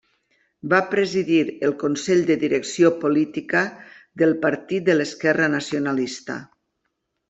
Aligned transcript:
Va 0.69 0.79
presidir 0.93 1.37
el 1.67 1.75
Consell 1.83 2.25
de 2.31 2.39
Direcció 2.45 2.93
Política 3.05 3.63
del 4.25 4.37
partit 4.49 4.93
de 4.93 5.01
l'esquerra 5.01 5.55
nacionalista. 5.61 6.45